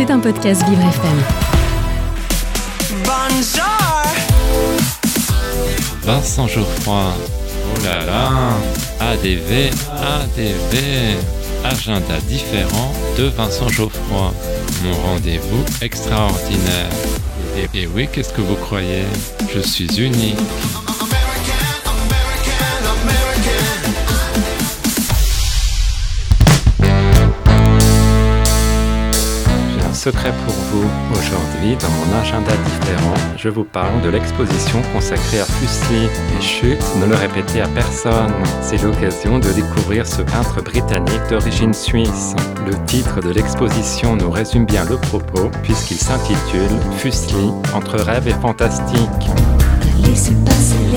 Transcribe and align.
C'est 0.00 0.10
un 0.10 0.18
podcast 0.18 0.66
Vivre 0.66 0.80
FM. 0.80 1.22
Bonjour 3.04 4.02
Vincent 6.04 6.46
Geoffroy. 6.46 7.12
Oh 7.12 7.84
là 7.84 8.06
là. 8.06 8.30
ADV, 8.98 9.68
ADV. 10.00 11.18
Agenda 11.66 12.18
différent 12.26 12.94
de 13.18 13.24
Vincent 13.24 13.68
Geoffroy. 13.68 14.32
Mon 14.84 14.94
rendez-vous 15.06 15.64
extraordinaire. 15.82 16.88
Et, 17.58 17.82
et 17.82 17.86
oui, 17.86 18.08
qu'est-ce 18.10 18.32
que 18.32 18.40
vous 18.40 18.56
croyez? 18.56 19.04
Je 19.54 19.60
suis 19.60 20.00
unique. 20.00 20.38
Secret 30.00 30.32
pour 30.46 30.54
vous. 30.54 30.88
Aujourd'hui, 31.12 31.76
dans 31.76 31.90
mon 31.90 32.20
agenda 32.22 32.52
différent, 32.64 33.36
je 33.36 33.50
vous 33.50 33.64
parle 33.64 34.00
de 34.00 34.08
l'exposition 34.08 34.80
consacrée 34.94 35.40
à 35.40 35.44
Fuseli. 35.44 36.06
Et 36.06 36.40
chut, 36.40 36.78
ne 37.00 37.04
le 37.04 37.14
répétez 37.14 37.60
à 37.60 37.68
personne. 37.68 38.32
C'est 38.62 38.82
l'occasion 38.82 39.38
de 39.38 39.52
découvrir 39.52 40.06
ce 40.06 40.22
peintre 40.22 40.62
britannique 40.62 41.20
d'origine 41.28 41.74
suisse. 41.74 42.34
Le 42.66 42.82
titre 42.86 43.20
de 43.20 43.30
l'exposition 43.30 44.16
nous 44.16 44.30
résume 44.30 44.64
bien 44.64 44.86
le 44.86 44.96
propos 44.96 45.50
puisqu'il 45.62 45.98
s'intitule 45.98 46.78
Fuseli 46.96 47.50
entre 47.74 47.98
rêve 47.98 48.26
et 48.26 48.40
fantastique. 48.40 49.28
Laissez 50.02 50.34
passer 50.46 50.89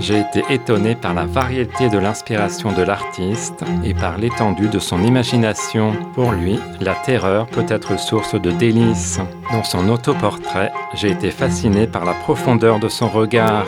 J'ai 0.00 0.20
été 0.20 0.44
étonné 0.50 0.94
par 0.94 1.12
la 1.12 1.26
variété 1.26 1.88
de 1.88 1.98
l'inspiration 1.98 2.72
de 2.72 2.82
l'artiste 2.82 3.64
et 3.84 3.94
par 3.94 4.16
l'étendue 4.16 4.68
de 4.68 4.78
son 4.78 5.02
imagination. 5.02 5.92
Pour 6.14 6.32
lui, 6.32 6.58
la 6.80 6.94
terreur 6.94 7.46
peut 7.46 7.66
être 7.68 7.98
source 7.98 8.40
de 8.40 8.50
délices. 8.50 9.18
Dans 9.52 9.64
son 9.64 9.88
autoportrait, 9.88 10.72
j'ai 10.94 11.10
été 11.10 11.30
fasciné 11.30 11.86
par 11.86 12.04
la 12.04 12.12
profondeur 12.12 12.78
de 12.78 12.88
son 12.88 13.08
regard. 13.08 13.66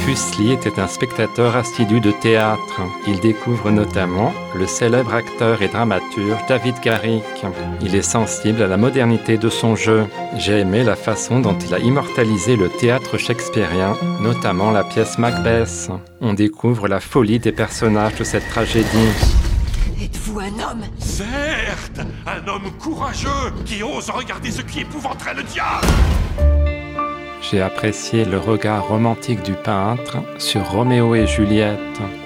Fuseli 0.00 0.52
était 0.52 0.80
un 0.80 0.88
spectateur 0.88 1.56
assidu 1.56 2.00
de 2.00 2.10
théâtre. 2.10 2.80
Il 3.06 3.20
découvre 3.20 3.70
notamment 3.70 4.32
le 4.54 4.66
célèbre 4.66 5.14
acteur 5.14 5.62
et 5.62 5.68
dramaturge 5.68 6.40
David 6.48 6.74
Garrick. 6.82 7.22
Il 7.80 7.94
est 7.94 8.02
sensible 8.02 8.62
à 8.62 8.66
la 8.66 8.76
modernité 8.76 9.38
de 9.38 9.48
son 9.48 9.76
jeu. 9.76 10.06
J'ai 10.36 10.60
aimé 10.60 10.82
la 10.84 10.96
façon 10.96 11.40
dont 11.40 11.56
il 11.58 11.74
a 11.74 11.78
immortalisé 11.78 12.56
le 12.56 12.68
théâtre 12.68 13.18
shakespearien, 13.18 13.94
notamment 14.20 14.70
la 14.70 14.84
pièce 14.84 15.18
Macbeth. 15.18 15.69
On 16.20 16.34
découvre 16.34 16.88
la 16.88 17.00
folie 17.00 17.38
des 17.38 17.52
personnages 17.52 18.16
de 18.16 18.24
cette 18.24 18.48
tragédie. 18.48 19.12
Êtes-vous 20.00 20.40
un 20.40 20.48
homme? 20.48 20.84
Certes, 20.98 22.00
un 22.26 22.48
homme 22.48 22.70
courageux 22.78 23.52
qui 23.64 23.82
ose 23.82 24.10
regarder 24.10 24.50
ce 24.50 24.62
qui 24.62 24.80
épouvanterait 24.80 25.34
le 25.34 25.42
diable. 25.42 25.86
J'ai 27.42 27.62
apprécié 27.62 28.24
le 28.24 28.38
regard 28.38 28.86
romantique 28.88 29.42
du 29.42 29.54
peintre 29.54 30.18
sur 30.38 30.62
Roméo 30.70 31.14
et 31.14 31.26
Juliette. 31.26 31.78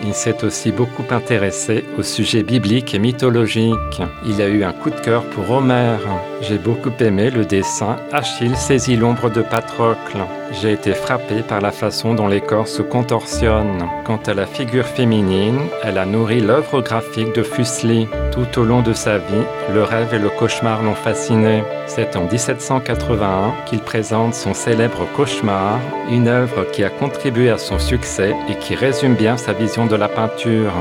Il 0.02 0.12
s'est 0.12 0.44
aussi 0.44 0.72
beaucoup 0.72 1.04
intéressé 1.10 1.84
au 1.96 2.02
sujet 2.02 2.42
biblique 2.42 2.94
et 2.94 2.98
mythologique. 2.98 4.02
Il 4.26 4.42
a 4.42 4.48
eu 4.48 4.64
un 4.64 4.72
coup 4.72 4.90
de 4.90 5.00
cœur 5.00 5.24
pour 5.30 5.50
Homère. 5.50 6.00
J'ai 6.40 6.58
beaucoup 6.58 6.92
aimé 7.00 7.30
le 7.30 7.44
dessin 7.44 7.96
Achille 8.12 8.56
saisit 8.56 8.96
l'ombre 8.96 9.30
de 9.30 9.42
Patrocle. 9.42 10.18
J'ai 10.60 10.72
été 10.72 10.92
frappé 10.92 11.42
par 11.42 11.60
la 11.60 11.70
façon 11.70 12.14
dont 12.14 12.28
les 12.28 12.40
corps 12.40 12.68
se 12.68 12.82
contorsionnent. 12.82 13.88
Quant 14.04 14.20
à 14.26 14.34
la 14.34 14.46
figure 14.46 14.86
féminine, 14.86 15.60
elle 15.82 15.98
a 15.98 16.06
nourri 16.06 16.40
l'œuvre 16.40 16.80
graphique 16.80 17.34
de 17.34 17.42
Fuseli. 17.42 18.08
Tout 18.34 18.58
au 18.58 18.64
long 18.64 18.82
de 18.82 18.92
sa 18.92 19.18
vie, 19.18 19.46
le 19.72 19.84
rêve 19.84 20.12
et 20.12 20.18
le 20.18 20.28
cauchemar 20.28 20.82
l'ont 20.82 20.96
fasciné. 20.96 21.62
C'est 21.86 22.16
en 22.16 22.24
1781 22.24 23.54
qu'il 23.64 23.78
présente 23.78 24.34
son 24.34 24.54
célèbre 24.54 25.06
Cauchemar, 25.14 25.78
une 26.10 26.26
œuvre 26.26 26.64
qui 26.72 26.82
a 26.82 26.91
contribué 26.91 27.48
à 27.50 27.59
son 27.59 27.78
succès 27.78 28.34
et 28.50 28.56
qui 28.56 28.75
résume 28.75 29.14
bien 29.14 29.36
sa 29.36 29.53
vision 29.53 29.86
de 29.86 29.94
la 29.94 30.09
peinture. 30.09 30.72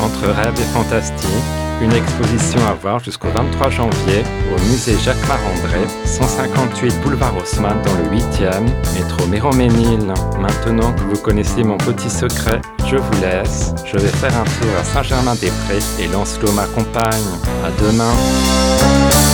Entre 0.00 0.28
rêve 0.28 0.54
et 0.58 0.72
fantastique, 0.72 1.28
une 1.84 1.92
exposition 1.92 2.60
à 2.66 2.72
voir 2.72 2.98
jusqu'au 2.98 3.28
23 3.28 3.68
janvier 3.68 4.22
au 4.54 4.60
musée 4.70 4.96
Jacques 5.04 5.28
Marandré, 5.28 5.80
158 6.04 7.00
boulevard 7.02 7.36
Haussmann 7.36 7.76
dans 7.82 7.92
le 7.94 8.16
8e, 8.16 8.64
métro 8.94 9.26
Méroménil. 9.26 10.12
Maintenant 10.40 10.92
que 10.94 11.00
vous 11.00 11.20
connaissez 11.20 11.62
mon 11.62 11.76
petit 11.76 12.08
secret, 12.08 12.62
je 12.86 12.96
vous 12.96 13.20
laisse. 13.20 13.74
Je 13.84 13.98
vais 13.98 14.08
faire 14.08 14.34
un 14.36 14.44
tour 14.44 14.70
à 14.80 14.84
Saint-Germain-des-Prés 14.84 16.02
et 16.02 16.08
Lancelot 16.08 16.52
m'accompagne. 16.52 17.22
À 17.64 17.70
demain. 17.82 19.33